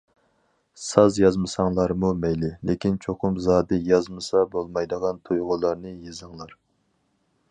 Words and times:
ساز 0.85 1.13
يازمىساڭلارمۇ 1.23 2.09
مەيلى، 2.21 2.49
لېكىن 2.69 2.95
چوقۇم 3.05 3.37
زادى 3.47 3.79
يازمىسا 3.91 4.43
بولمايدىغان 4.55 5.23
تۇيغۇلارنى 5.29 5.95
يېزىڭلار. 6.07 6.57